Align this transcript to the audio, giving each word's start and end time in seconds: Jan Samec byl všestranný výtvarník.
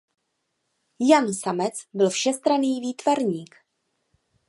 Jan 1.09 1.33
Samec 1.33 1.73
byl 1.93 2.09
všestranný 2.09 2.79
výtvarník. 2.81 3.55